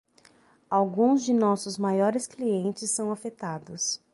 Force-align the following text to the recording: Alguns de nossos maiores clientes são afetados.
Alguns 0.67 1.21
de 1.23 1.31
nossos 1.31 1.77
maiores 1.77 2.25
clientes 2.25 2.89
são 2.89 3.11
afetados. 3.11 4.01